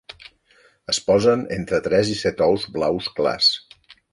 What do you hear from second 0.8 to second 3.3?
Es posen entre tres i set ous blaus